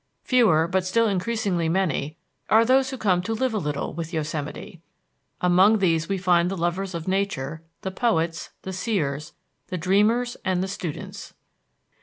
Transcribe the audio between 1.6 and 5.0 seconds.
many, are those who come to live a little with Yosemite;